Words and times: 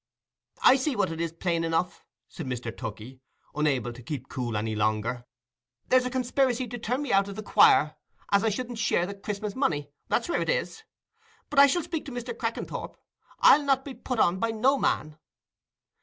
"I 0.63 0.77
see 0.77 0.95
what 0.95 1.11
it 1.11 1.21
is 1.21 1.31
plain 1.31 1.63
enough," 1.63 2.03
said 2.27 2.47
Mr. 2.47 2.75
Tookey, 2.75 3.19
unable 3.53 3.93
to 3.93 4.01
keep 4.01 4.29
cool 4.29 4.57
any 4.57 4.73
longer. 4.75 5.25
"There's 5.89 6.07
a 6.07 6.09
consperacy 6.09 6.67
to 6.69 6.79
turn 6.79 7.03
me 7.03 7.13
out 7.13 7.29
o' 7.29 7.33
the 7.33 7.43
choir, 7.43 7.95
as 8.31 8.43
I 8.43 8.49
shouldn't 8.49 8.79
share 8.79 9.05
the 9.05 9.13
Christmas 9.13 9.53
money—that's 9.53 10.27
where 10.27 10.41
it 10.41 10.49
is. 10.49 10.81
But 11.51 11.59
I 11.59 11.67
shall 11.67 11.83
speak 11.83 12.05
to 12.05 12.11
Mr. 12.11 12.35
Crackenthorp; 12.35 12.97
I'll 13.41 13.61
not 13.61 13.85
be 13.85 13.93
put 13.93 14.17
upon 14.17 14.39
by 14.39 14.49
no 14.49 14.79
man." 14.79 15.19